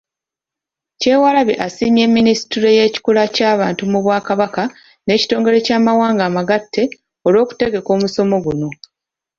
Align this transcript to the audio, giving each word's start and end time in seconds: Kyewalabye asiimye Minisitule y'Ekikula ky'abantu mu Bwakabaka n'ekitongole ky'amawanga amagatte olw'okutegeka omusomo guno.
Kyewalabye 0.99 1.55
asiimye 1.65 2.05
Minisitule 2.17 2.69
y'Ekikula 2.77 3.23
ky'abantu 3.35 3.83
mu 3.91 3.99
Bwakabaka 4.03 4.63
n'ekitongole 5.05 5.57
ky'amawanga 5.65 6.23
amagatte 6.29 6.83
olw'okutegeka 7.27 7.89
omusomo 7.95 8.35
guno. 8.45 8.69